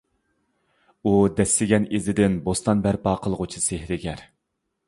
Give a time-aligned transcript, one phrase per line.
[1.03, 4.29] ئۇ دەسسىگەن ئىزىدىن بوستان بەرپا قىلغۇچى سېھىرگەر!